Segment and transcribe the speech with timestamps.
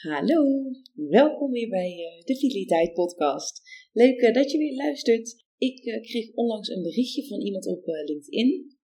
[0.00, 3.62] Hallo, welkom weer bij uh, de Vitaliteit Podcast.
[3.92, 5.44] Leuk uh, dat je weer luistert.
[5.58, 8.76] Ik uh, kreeg onlangs een berichtje van iemand op LinkedIn.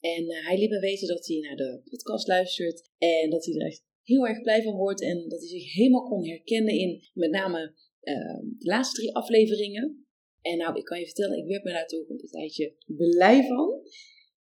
[0.00, 3.66] En hij liet me weten dat hij naar de podcast luistert en dat hij er
[3.66, 7.30] echt heel erg blij van wordt en dat hij zich helemaal kon herkennen in met
[7.30, 10.06] name de laatste drie afleveringen.
[10.40, 13.80] En nou, ik kan je vertellen, ik werd me daar toch een tijdje blij van.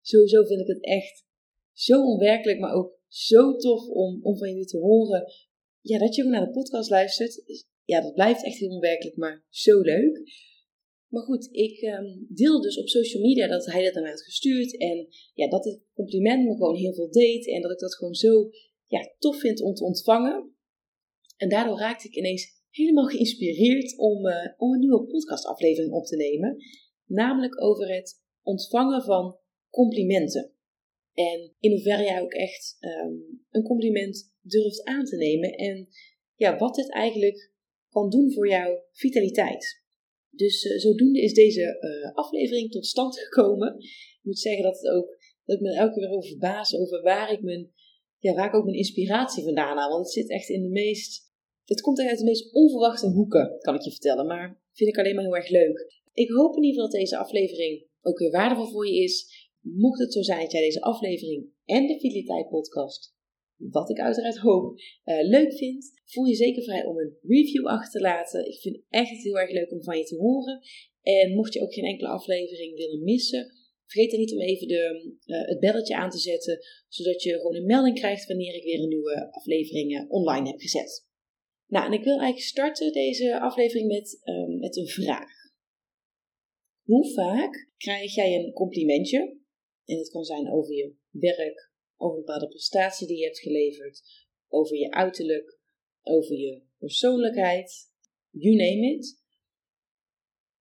[0.00, 1.24] Sowieso vind ik het echt
[1.72, 5.32] zo onwerkelijk, maar ook zo tof om, om van jullie te horen
[5.82, 7.64] ja, dat je ook naar de podcast luistert.
[7.84, 10.22] Ja, dat blijft echt heel onwerkelijk, maar zo leuk.
[11.08, 14.22] Maar goed, ik um, deelde dus op social media dat hij dat aan mij had
[14.22, 14.78] gestuurd.
[14.78, 17.48] En ja, dat het compliment me gewoon heel veel deed.
[17.48, 18.50] En dat ik dat gewoon zo
[18.86, 20.54] ja, tof vind om te ontvangen.
[21.36, 26.16] En daardoor raakte ik ineens helemaal geïnspireerd om, uh, om een nieuwe podcastaflevering op te
[26.16, 26.56] nemen.
[27.06, 29.36] Namelijk over het ontvangen van
[29.70, 30.52] complimenten.
[31.14, 35.52] En in hoeverre jij ook echt um, een compliment durft aan te nemen.
[35.52, 35.88] En
[36.34, 37.50] ja, wat dit eigenlijk
[37.88, 39.82] kan doen voor jouw vitaliteit.
[40.30, 43.76] Dus uh, zodoende is deze uh, aflevering tot stand gekomen.
[43.78, 47.32] Ik moet zeggen dat, het ook, dat ik me elke keer over verbaas over waar
[47.32, 47.70] ik, mijn,
[48.18, 49.90] ja, waar ik ook mijn inspiratie vandaan haal.
[49.90, 51.30] Want het zit echt in de meest.
[51.64, 54.26] Het komt echt uit de meest onverwachte hoeken, kan ik je vertellen.
[54.26, 56.00] Maar vind ik alleen maar heel erg leuk.
[56.12, 59.41] Ik hoop in ieder geval dat deze aflevering ook weer waardevol voor je is.
[59.62, 63.14] Mocht het zo zijn dat jij deze aflevering en de Vitaliteit podcast,
[63.56, 68.00] wat ik uiteraard hoop, uh, leuk vindt, voel je zeker vrij om een review achter
[68.00, 68.46] te laten.
[68.46, 70.60] Ik vind het echt heel erg leuk om van je te horen.
[71.02, 73.52] En mocht je ook geen enkele aflevering willen missen,
[73.86, 76.58] vergeet dan niet om even de, uh, het belletje aan te zetten,
[76.88, 81.06] zodat je gewoon een melding krijgt wanneer ik weer een nieuwe aflevering online heb gezet.
[81.66, 85.30] Nou, en ik wil eigenlijk starten deze aflevering met, uh, met een vraag.
[86.82, 89.40] Hoe vaak krijg jij een complimentje
[89.84, 94.02] en het kan zijn over je werk, over een bepaalde prestatie die je hebt geleverd,
[94.48, 95.58] over je uiterlijk,
[96.02, 97.90] over je persoonlijkheid,
[98.30, 99.20] you name it.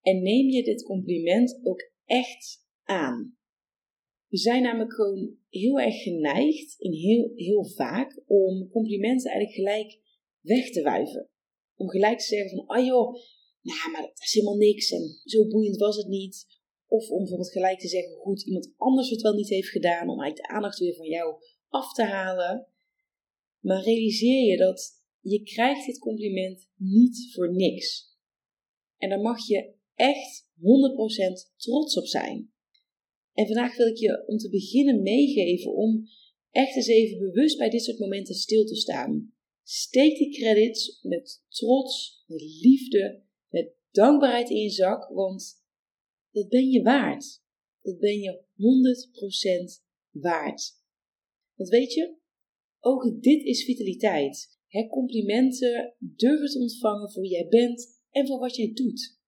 [0.01, 3.37] En neem je dit compliment ook echt aan.
[4.27, 9.99] We zijn namelijk gewoon heel erg geneigd, in heel, heel vaak, om complimenten eigenlijk gelijk
[10.39, 11.29] weg te wuiven.
[11.75, 13.13] Om gelijk te zeggen van, ah joh,
[13.61, 16.60] nou, maar dat is helemaal niks en zo boeiend was het niet.
[16.91, 20.21] Of om bijvoorbeeld gelijk te zeggen goed iemand anders het wel niet heeft gedaan, om
[20.21, 21.35] eigenlijk de aandacht weer van jou
[21.69, 22.67] af te halen.
[23.59, 28.17] Maar realiseer je dat je krijgt dit compliment niet voor niks.
[28.97, 32.51] En daar mag je echt 100% trots op zijn.
[33.33, 36.07] En vandaag wil ik je om te beginnen meegeven om
[36.51, 39.33] echt eens even bewust bij dit soort momenten stil te staan.
[39.63, 45.60] Steek die credits met trots, met liefde, met dankbaarheid in je zak, want
[46.31, 47.41] dat ben je waard.
[47.81, 48.43] Dat ben je
[49.79, 50.79] 100% waard.
[51.55, 52.15] Want weet je,
[52.79, 54.59] ook dit is vitaliteit.
[54.67, 59.19] He, complimenten durven te ontvangen voor wie jij bent en voor wat jij doet.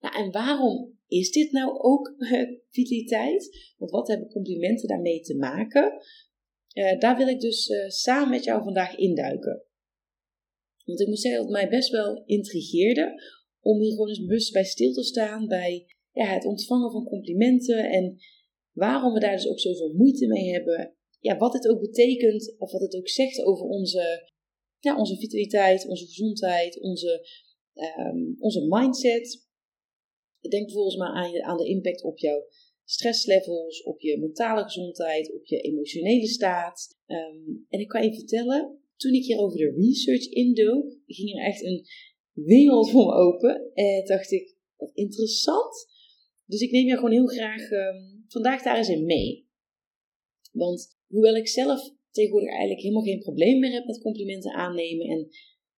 [0.00, 2.14] Nou, en waarom is dit nou ook
[2.70, 3.72] vitaliteit?
[3.76, 5.92] Want wat hebben complimenten daarmee te maken?
[6.74, 9.64] Uh, daar wil ik dus uh, samen met jou vandaag induiken.
[10.84, 13.22] Want ik moet zeggen dat het mij best wel intrigeerde
[13.62, 17.90] om hier gewoon eens bewust bij stil te staan, bij ja, het ontvangen van complimenten
[17.90, 18.16] en
[18.72, 20.94] waarom we daar dus ook zoveel moeite mee hebben.
[21.20, 24.30] Ja, wat het ook betekent of wat het ook zegt over onze,
[24.78, 27.26] ja, onze vitaliteit, onze gezondheid, onze,
[27.98, 29.46] um, onze mindset.
[30.40, 32.46] Denk bijvoorbeeld maar aan, aan de impact op jouw
[32.84, 36.98] stresslevels, op je mentale gezondheid, op je emotionele staat.
[37.06, 41.44] Um, en ik kan je vertellen, toen ik hier over de research indook, ging er
[41.46, 41.84] echt een
[42.32, 43.70] wereld voor me open.
[43.74, 45.86] En dacht ik, wat interessant.
[46.46, 49.48] Dus ik neem je gewoon heel graag um, vandaag daar eens in mee.
[50.52, 55.06] Want hoewel ik zelf tegenwoordig eigenlijk helemaal geen probleem meer heb met complimenten aannemen.
[55.06, 55.28] En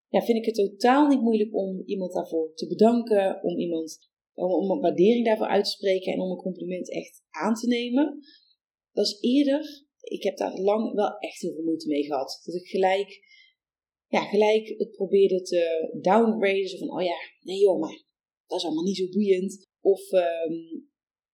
[0.09, 3.43] ja, vind ik het totaal niet moeilijk om iemand daarvoor te bedanken.
[3.43, 7.53] Om iemand om, een waardering daarvoor uit te spreken en om een compliment echt aan
[7.53, 8.19] te nemen.
[8.91, 12.41] Dat is eerder, ik heb daar lang wel echt heel veel moeite mee gehad.
[12.45, 13.19] Dat ik gelijk,
[14.07, 16.67] ja, gelijk het probeerde te downgraden.
[16.67, 18.03] Zo van, oh ja, nee joh, maar
[18.47, 19.67] dat is allemaal niet zo boeiend.
[19.81, 20.87] Of, um,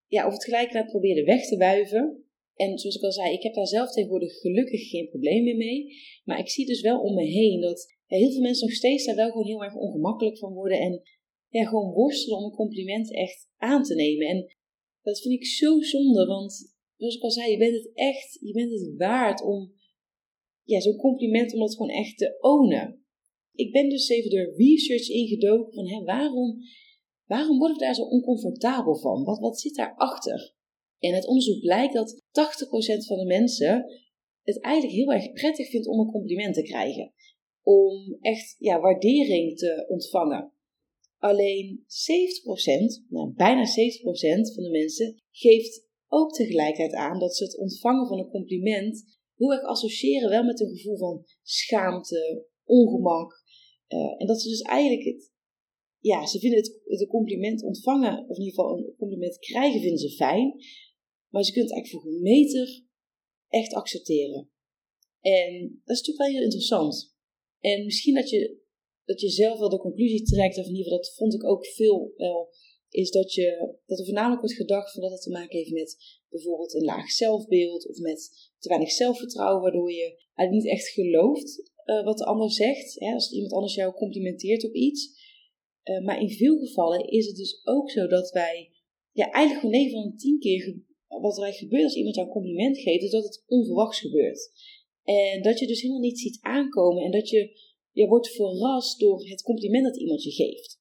[0.07, 2.25] ja, of het gelijk probeerde weg te wuiven.
[2.55, 5.85] En zoals ik al zei, ik heb daar zelf tegenwoordig gelukkig geen probleem meer mee.
[6.23, 9.15] Maar ik zie dus wel om me heen dat heel veel mensen nog steeds daar
[9.15, 10.79] wel gewoon heel erg ongemakkelijk van worden.
[10.79, 11.01] En
[11.49, 14.27] ja, gewoon worstelen om een compliment echt aan te nemen.
[14.27, 14.55] En
[15.01, 18.53] dat vind ik zo zonde, want zoals ik al zei, je bent het echt, je
[18.53, 19.73] bent het waard om
[20.63, 23.05] ja, zo'n compliment om dat gewoon echt te ownen.
[23.53, 26.57] Ik ben dus even de research ingedoken van hè, waarom,
[27.25, 29.23] waarom word ik daar zo oncomfortabel van?
[29.23, 30.53] Wat, wat zit daarachter?
[30.99, 32.21] En het onderzoek blijkt dat 80%
[33.07, 33.85] van de mensen
[34.43, 37.13] het eigenlijk heel erg prettig vindt om een compliment te krijgen.
[37.61, 40.53] Om echt ja, waardering te ontvangen.
[41.17, 43.67] Alleen 70%, nou, bijna 70%
[44.53, 49.53] van de mensen geeft ook tegelijkertijd aan dat ze het ontvangen van een compliment heel
[49.53, 53.43] erg associëren wel met een gevoel van schaamte, ongemak.
[53.87, 55.31] Uh, en dat ze dus eigenlijk het,
[55.99, 59.81] ja, ze vinden het, het een compliment ontvangen, of in ieder geval een compliment krijgen,
[59.81, 60.55] vinden ze fijn.
[61.29, 62.85] Maar ze kunnen het eigenlijk voor een meter
[63.47, 64.49] echt accepteren.
[65.21, 67.15] En dat is natuurlijk wel heel interessant.
[67.59, 68.59] En misschien dat je,
[69.05, 71.65] dat je zelf wel de conclusie trekt, of in ieder geval dat vond ik ook
[71.65, 72.49] veel wel,
[72.91, 76.19] is dat, je, dat er voornamelijk wordt gedacht van dat het te maken heeft met
[76.29, 82.03] bijvoorbeeld een laag zelfbeeld of met te weinig zelfvertrouwen, waardoor je niet echt gelooft uh,
[82.03, 82.99] wat de ander zegt.
[82.99, 85.19] Hè, als iemand anders jou complimenteert op iets.
[85.83, 88.71] Uh, maar in veel gevallen is het dus ook zo dat wij
[89.11, 92.33] ja, eigenlijk gewoon 9 van de 10 keer wat er gebeurt als iemand jou een
[92.33, 94.51] compliment geeft, is dat het onverwachts gebeurt.
[95.03, 97.59] En dat je dus helemaal niet ziet aankomen en dat je,
[97.91, 100.80] je wordt verrast door het compliment dat iemand je geeft.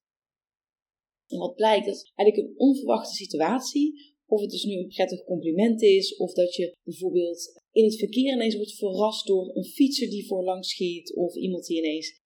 [1.30, 4.08] En wat blijkt, dat is eigenlijk een onverwachte situatie.
[4.26, 8.32] Of het dus nu een prettig compliment is, of dat je bijvoorbeeld in het verkeer
[8.32, 12.20] ineens wordt verrast door een fietser die voorlangs schiet, of iemand die ineens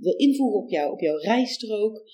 [0.00, 2.10] wil invoegen op, jou, op jouw rijstrook.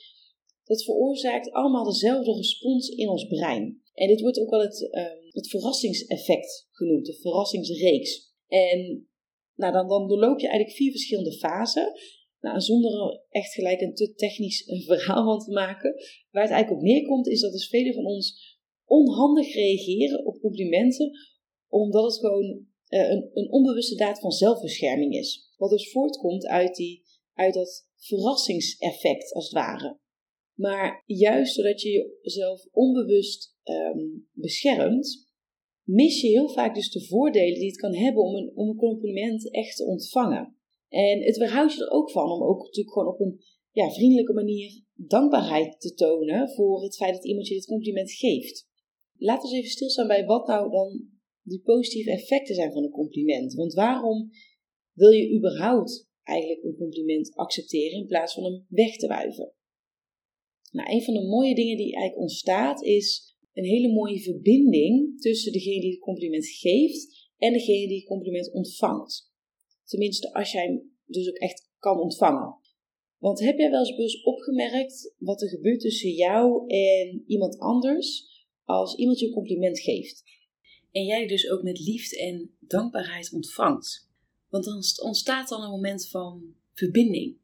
[0.65, 3.83] Dat veroorzaakt allemaal dezelfde respons in ons brein.
[3.95, 8.35] En dit wordt ook wel het, um, het verrassingseffect genoemd, de verrassingsreeks.
[8.49, 9.09] En
[9.55, 11.93] nou, dan, dan doorloop je eigenlijk vier verschillende fasen.
[12.41, 15.95] Nou, zonder echt gelijk een te technisch verhaal van te maken.
[16.31, 21.11] Waar het eigenlijk op neerkomt, is dat dus velen van ons onhandig reageren op complimenten,
[21.69, 25.55] omdat het gewoon uh, een, een onbewuste daad van zelfbescherming is.
[25.57, 27.03] Wat dus voortkomt uit, die,
[27.35, 29.99] uit dat verrassingseffect, als het ware.
[30.55, 35.29] Maar juist doordat je jezelf onbewust um, beschermt,
[35.83, 38.77] mis je heel vaak dus de voordelen die het kan hebben om een, om een
[38.77, 40.60] compliment echt te ontvangen.
[40.91, 43.41] En het weerhoudt je er ook van om ook natuurlijk gewoon op een
[43.71, 48.69] ja, vriendelijke manier dankbaarheid te tonen voor het feit dat iemand je dit compliment geeft.
[49.17, 51.09] Laten we eens even stilstaan bij wat nou dan
[51.43, 53.55] die positieve effecten zijn van een compliment.
[53.55, 54.31] Want waarom
[54.93, 59.55] wil je überhaupt eigenlijk een compliment accepteren in plaats van hem weg te wuiven?
[60.71, 65.53] Nou, een van de mooie dingen die eigenlijk ontstaat is een hele mooie verbinding tussen
[65.53, 69.30] degene die het compliment geeft en degene die het compliment ontvangt.
[69.91, 72.55] Tenminste, als jij hem dus ook echt kan ontvangen.
[73.19, 78.29] Want heb jij wel eens opgemerkt wat er gebeurt tussen jou en iemand anders
[78.65, 80.23] als iemand je een compliment geeft?
[80.93, 84.09] En jij dus ook met liefde en dankbaarheid ontvangt.
[84.49, 87.37] Want dan ontstaat dan een moment van verbinding.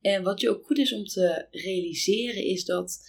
[0.00, 3.00] En wat je ook goed is om te realiseren is dat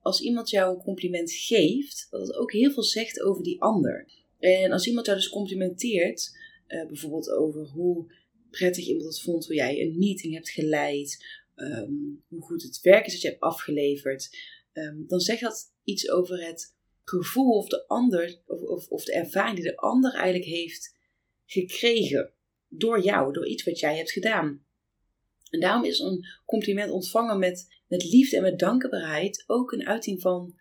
[0.00, 4.08] als iemand jou een compliment geeft, dat het ook heel veel zegt over die ander.
[4.38, 6.40] En als iemand jou dus complimenteert,
[6.72, 8.12] uh, bijvoorbeeld over hoe
[8.50, 11.24] prettig iemand het vond hoe jij een meeting hebt geleid,
[11.56, 14.38] um, hoe goed het werk is dat je hebt afgeleverd,
[14.72, 16.74] um, dan zegt dat iets over het
[17.04, 20.96] gevoel of de ander, of, of, of de ervaring die de ander eigenlijk heeft
[21.46, 22.32] gekregen
[22.68, 24.64] door jou, door iets wat jij hebt gedaan.
[25.50, 30.20] En daarom is een compliment ontvangen met, met liefde en met dankbaarheid ook een uiting
[30.20, 30.58] van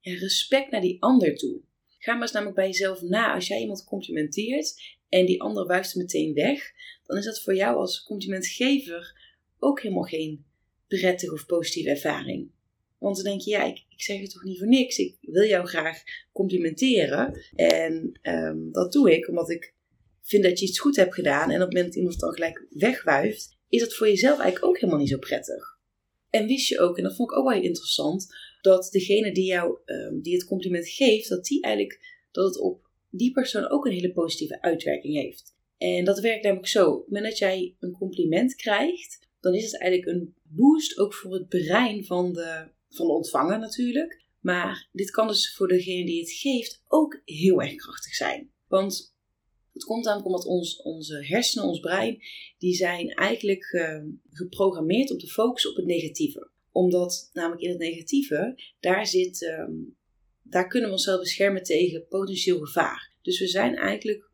[0.00, 1.60] respect naar die ander toe.
[1.98, 3.34] Ga maar eens namelijk bij jezelf na.
[3.34, 6.72] Als jij iemand complimenteert en die ander wuift meteen weg,
[7.04, 9.20] dan is dat voor jou als complimentgever
[9.58, 10.44] ook helemaal geen
[10.86, 12.50] prettige of positieve ervaring.
[12.98, 14.98] Want dan denk je, ja, ik, ik zeg het toch niet voor niks.
[14.98, 16.02] Ik wil jou graag
[16.32, 17.40] complimenteren.
[17.54, 19.74] En um, dat doe ik omdat ik
[20.22, 21.50] vind dat je iets goed hebt gedaan.
[21.50, 24.78] En op het moment dat iemand dan gelijk wegwuift, is dat voor jezelf eigenlijk ook
[24.78, 25.78] helemaal niet zo prettig.
[26.30, 28.20] En wist je ook, en dat vond ik ook wel heel
[28.60, 32.00] dat degene die jou um, die het compliment geeft, dat die eigenlijk
[32.30, 35.54] dat het op die persoon ook een hele positieve uitwerking heeft.
[35.78, 36.90] En dat werkt namelijk zo.
[36.90, 41.14] Op het moment dat jij een compliment krijgt, dan is het eigenlijk een boost ook
[41.14, 44.20] voor het brein van de, van de ontvanger natuurlijk.
[44.40, 48.50] Maar dit kan dus voor degene die het geeft ook heel erg krachtig zijn.
[48.68, 49.14] Want
[49.72, 52.22] het komt namelijk omdat ons, onze hersenen, ons brein,
[52.58, 56.50] die zijn eigenlijk uh, geprogrammeerd om te focussen op het negatieve.
[56.72, 59.96] Omdat namelijk in het negatieve, daar zit, um,
[60.52, 63.12] daar kunnen we onszelf beschermen tegen potentieel gevaar.
[63.22, 64.30] Dus we zijn eigenlijk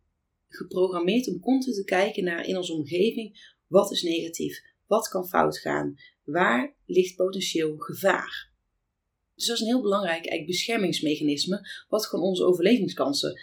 [0.49, 5.59] geprogrammeerd om continu te kijken naar in onze omgeving wat is negatief, wat kan fout
[5.59, 8.51] gaan, waar ligt potentieel gevaar.
[9.35, 13.41] Dus dat is een heel belangrijk eigenlijk beschermingsmechanisme, wat gewoon onze overlevingskansen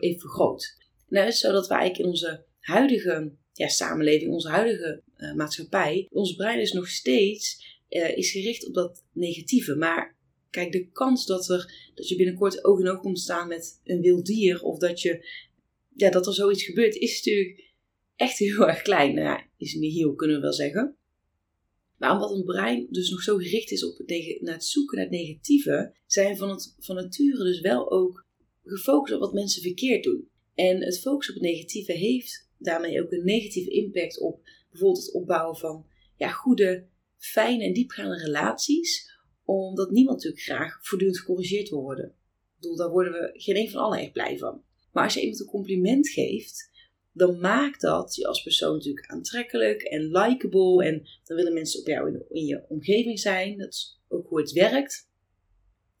[0.00, 0.76] heeft vergroot.
[1.08, 5.34] Nou is het zo dat we eigenlijk in onze huidige ja, samenleving, onze huidige uh,
[5.34, 9.74] maatschappij, ons brein is nog steeds uh, is gericht op dat negatieve.
[9.76, 10.17] Maar
[10.50, 14.00] kijk, de kans dat, er, dat je binnenkort oog in oog komt staan met een
[14.00, 15.28] wild dier, of dat, je,
[15.94, 17.72] ja, dat er zoiets gebeurt, is natuurlijk
[18.16, 19.14] echt heel erg klein.
[19.14, 20.96] Nou ja, is niet heel, kunnen we wel zeggen.
[21.96, 25.06] Maar omdat een brein dus nog zo gericht is op het, naar het zoeken naar
[25.06, 28.26] het negatieve, zijn van, het, van nature dus wel ook
[28.64, 30.28] gefocust op wat mensen verkeerd doen.
[30.54, 34.40] En het focussen op het negatieve heeft daarmee ook een negatieve impact op
[34.70, 35.86] bijvoorbeeld het opbouwen van
[36.16, 36.86] ja, goede,
[37.16, 39.17] fijne en diepgaande relaties.
[39.54, 42.04] Omdat niemand natuurlijk graag voortdurend gecorrigeerd wil worden.
[42.04, 44.62] Ik bedoel, daar worden we geen een van allen echt blij van.
[44.92, 46.70] Maar als je iemand een compliment geeft,
[47.12, 50.84] dan maakt dat je als persoon natuurlijk aantrekkelijk en likable.
[50.84, 53.58] En dan willen mensen op jou in, je omgeving zijn.
[53.58, 55.08] Dat is ook hoe het werkt.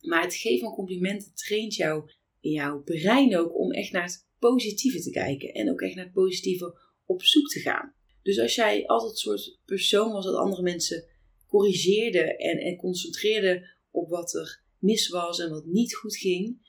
[0.00, 5.00] Maar het geven van complimenten traint jou jouw brein ook om echt naar het positieve
[5.00, 5.52] te kijken.
[5.52, 7.94] En ook echt naar het positieve op zoek te gaan.
[8.22, 11.04] Dus als jij altijd een soort persoon was dat andere mensen
[11.48, 16.66] corrigeerde en, en concentreerde op wat er mis was en wat niet goed ging,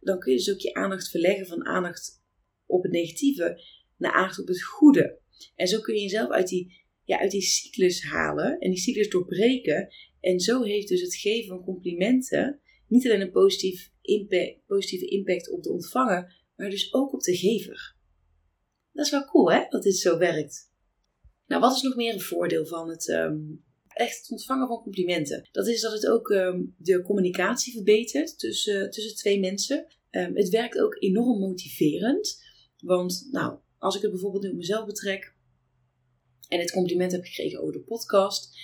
[0.00, 2.22] dan kun je dus ook je aandacht verleggen van aandacht
[2.66, 3.62] op het negatieve
[3.96, 5.18] naar aandacht op het goede.
[5.54, 9.08] En zo kun je jezelf uit die, ja, uit die cyclus halen en die cyclus
[9.08, 9.88] doorbreken.
[10.20, 15.50] En zo heeft dus het geven van complimenten niet alleen een positief impact, positieve impact
[15.50, 17.96] op de ontvanger, maar dus ook op de gever.
[18.92, 20.72] Dat is wel cool hè, dat dit zo werkt.
[21.46, 23.64] Nou, wat is nog meer een voordeel van het um,
[23.98, 25.48] echt ontvangen van complimenten?
[25.52, 29.86] Dat is dat het ook um, de communicatie verbetert tussen, tussen twee mensen.
[30.10, 32.42] Um, het werkt ook enorm motiverend.
[32.78, 35.34] Want nou, als ik het bijvoorbeeld nu op mezelf betrek
[36.48, 38.58] en het compliment heb gekregen over de podcast,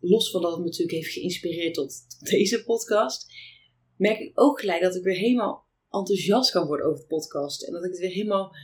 [0.00, 3.26] los van dat het me natuurlijk heeft geïnspireerd tot, deze podcast,
[3.96, 7.62] merk ik ook gelijk dat ik weer helemaal enthousiast kan worden over de podcast.
[7.62, 8.56] En dat ik het weer helemaal.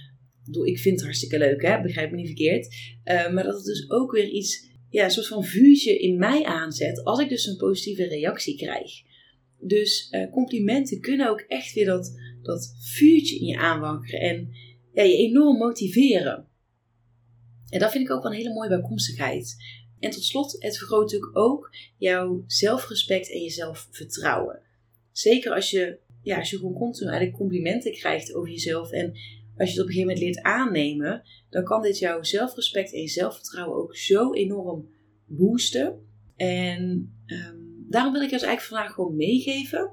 [0.65, 1.83] Ik vind het hartstikke leuk, hè?
[1.83, 2.67] begrijp me niet verkeerd.
[3.05, 6.45] Uh, maar dat het dus ook weer iets, ja, een soort van vuurtje in mij
[6.45, 7.05] aanzet.
[7.05, 8.91] Als ik dus een positieve reactie krijg.
[9.59, 14.21] Dus uh, complimenten kunnen ook echt weer dat, dat vuurtje in je aanwakkeren.
[14.21, 14.49] En
[14.93, 16.47] ja, je enorm motiveren.
[17.69, 19.57] En dat vind ik ook wel een hele mooie bijkomstigheid.
[19.99, 24.61] En tot slot, het vergroot natuurlijk ook jouw zelfrespect en je zelfvertrouwen.
[25.13, 29.13] Zeker als je ja, als je gewoon continu eigenlijk complimenten krijgt over jezelf en
[29.57, 33.01] als je het op een gegeven moment leert aannemen, dan kan dit jouw zelfrespect en
[33.01, 34.89] je zelfvertrouwen ook zo enorm
[35.27, 36.07] boosten.
[36.37, 39.93] En um, daarom wil ik je dus eigenlijk vandaag gewoon meegeven,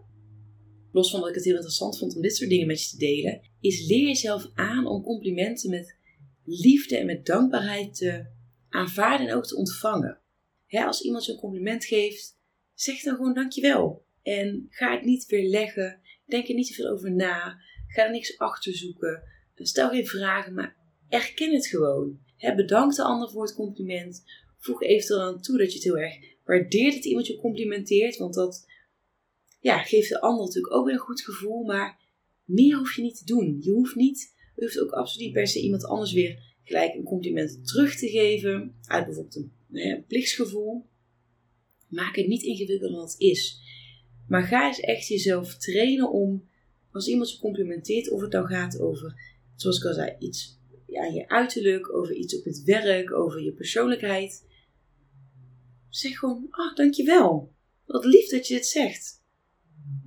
[0.91, 2.97] los van dat ik het heel interessant vond om dit soort dingen met je te
[2.97, 5.97] delen, is leer jezelf aan om complimenten met
[6.45, 8.25] liefde en met dankbaarheid te
[8.69, 10.19] aanvaarden en ook te ontvangen.
[10.67, 12.37] als iemand je een compliment geeft,
[12.73, 14.05] zeg dan gewoon dankjewel.
[14.21, 15.99] En ga het niet weer leggen
[16.29, 17.57] Denk er niet te veel over na.
[17.87, 19.23] Ga er niks achter zoeken.
[19.67, 20.75] Stel geen vragen, maar
[21.09, 22.19] erken het gewoon.
[22.37, 24.23] bedank de ander voor het compliment.
[24.57, 28.17] Voeg eventueel aan toe dat je het heel erg waardeert dat iemand je complimenteert.
[28.17, 28.67] Want dat
[29.59, 31.63] ja, geeft de ander natuurlijk ook weer een goed gevoel.
[31.63, 31.99] Maar
[32.43, 33.57] meer hoef je niet te doen.
[33.61, 37.03] Je hoeft niet, je hoeft ook absoluut niet per se iemand anders weer gelijk een
[37.03, 38.75] compliment terug te geven.
[38.81, 40.85] Uit bijvoorbeeld een, een plichtsgevoel.
[41.87, 43.61] Maak het niet ingewikkelder dan het is.
[44.27, 46.49] Maar ga eens echt jezelf trainen om,
[46.91, 49.21] als iemand je complimenteert, of het dan gaat over,
[49.61, 50.57] zoals ik al zei, iets
[50.93, 54.47] aan je uiterlijk, over iets op het werk, over je persoonlijkheid.
[55.89, 57.53] Zeg gewoon, ah, dankjewel.
[57.85, 59.23] Wat lief dat je dit zegt.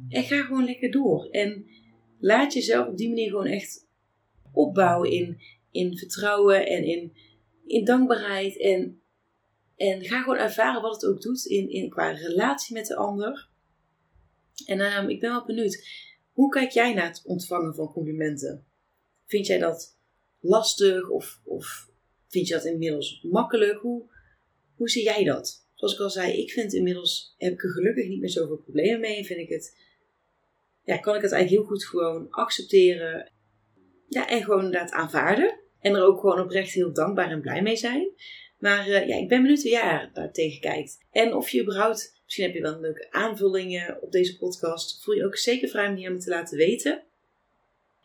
[0.08, 1.28] En ga gewoon lekker door.
[1.30, 1.66] En
[2.18, 3.88] laat jezelf op die manier gewoon echt
[4.52, 5.40] opbouwen in,
[5.70, 7.12] in vertrouwen en in,
[7.66, 8.58] in dankbaarheid.
[8.58, 9.02] En,
[9.76, 13.48] en ga gewoon ervaren wat het ook doet in, in, qua relatie met de ander.
[14.66, 15.86] En ehm, ik ben wel benieuwd,
[16.32, 18.66] hoe kijk jij naar het ontvangen van complimenten?
[19.32, 19.98] Vind jij dat
[20.40, 21.88] lastig of, of
[22.28, 23.80] vind je dat inmiddels makkelijk?
[23.80, 24.10] Hoe,
[24.76, 25.66] hoe zie jij dat?
[25.74, 29.00] Zoals ik al zei, ik vind inmiddels, heb ik er gelukkig niet meer zoveel problemen
[29.00, 29.24] mee.
[29.24, 29.76] Vind ik het,
[30.84, 33.32] ja, kan ik het eigenlijk heel goed gewoon accepteren.
[34.08, 35.60] Ja, en gewoon inderdaad aanvaarden.
[35.80, 38.08] En er ook gewoon oprecht heel dankbaar en blij mee zijn.
[38.58, 40.98] Maar uh, ja, ik ben benieuwd hoe jij daar tegen kijkt.
[41.10, 45.02] En of je überhaupt Misschien heb je wel een leuke aanvulling op deze podcast.
[45.02, 47.02] Voel je ook zeker vrij om die aan me te laten weten.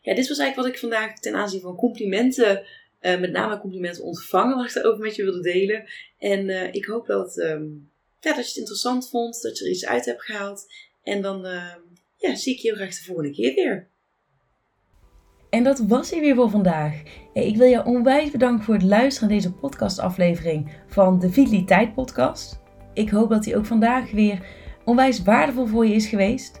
[0.00, 2.66] Ja, dit was eigenlijk wat ik vandaag ten aanzien van complimenten,
[3.00, 5.84] uh, met name complimenten ontvangen, wat ik daarover met je wilde delen.
[6.18, 7.90] En uh, ik hoop dat, um,
[8.20, 10.66] ja, dat je het interessant vond, dat je er iets uit hebt gehaald.
[11.02, 11.74] En dan uh,
[12.16, 13.88] ja, zie ik je heel graag de volgende keer weer.
[15.50, 17.02] En dat was hij weer voor vandaag.
[17.32, 22.60] Ik wil je onwijs bedanken voor het luisteren naar deze podcastaflevering van de Vitaliteit Podcast.
[22.94, 24.46] Ik hoop dat hij ook vandaag weer
[24.84, 26.60] onwijs waardevol voor je is geweest.